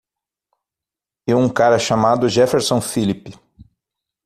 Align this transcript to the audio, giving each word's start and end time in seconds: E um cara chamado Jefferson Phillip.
E 1.27 1.33
um 1.35 1.47
cara 1.47 1.77
chamado 1.77 2.27
Jefferson 2.27 2.81
Phillip. 2.81 3.37